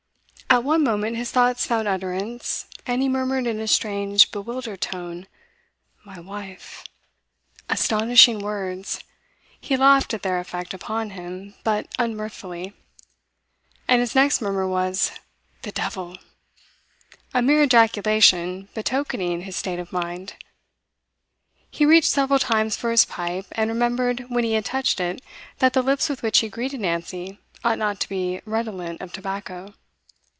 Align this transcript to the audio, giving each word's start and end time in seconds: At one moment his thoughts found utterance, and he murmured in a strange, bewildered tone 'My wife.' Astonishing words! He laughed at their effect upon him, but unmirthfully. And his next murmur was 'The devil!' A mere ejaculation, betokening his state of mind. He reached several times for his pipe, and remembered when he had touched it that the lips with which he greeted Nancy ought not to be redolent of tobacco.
At 0.49 0.65
one 0.65 0.83
moment 0.83 1.15
his 1.15 1.31
thoughts 1.31 1.65
found 1.65 1.87
utterance, 1.87 2.65
and 2.85 3.01
he 3.01 3.07
murmured 3.07 3.47
in 3.47 3.61
a 3.61 3.69
strange, 3.69 4.33
bewildered 4.33 4.81
tone 4.81 5.27
'My 6.03 6.19
wife.' 6.19 6.83
Astonishing 7.69 8.39
words! 8.39 9.01
He 9.61 9.77
laughed 9.77 10.13
at 10.13 10.23
their 10.23 10.41
effect 10.41 10.73
upon 10.73 11.11
him, 11.11 11.53
but 11.63 11.87
unmirthfully. 11.97 12.73
And 13.87 14.01
his 14.01 14.13
next 14.13 14.41
murmur 14.41 14.67
was 14.67 15.13
'The 15.61 15.71
devil!' 15.71 16.17
A 17.33 17.41
mere 17.41 17.63
ejaculation, 17.63 18.67
betokening 18.73 19.43
his 19.43 19.55
state 19.55 19.79
of 19.79 19.93
mind. 19.93 20.33
He 21.69 21.85
reached 21.85 22.09
several 22.11 22.39
times 22.39 22.75
for 22.75 22.91
his 22.91 23.05
pipe, 23.05 23.45
and 23.53 23.69
remembered 23.69 24.25
when 24.27 24.43
he 24.43 24.51
had 24.55 24.65
touched 24.65 24.99
it 24.99 25.21
that 25.59 25.71
the 25.71 25.81
lips 25.81 26.09
with 26.09 26.21
which 26.21 26.39
he 26.39 26.49
greeted 26.49 26.81
Nancy 26.81 27.39
ought 27.63 27.77
not 27.79 28.01
to 28.01 28.09
be 28.09 28.41
redolent 28.45 28.99
of 28.99 29.13
tobacco. 29.13 29.75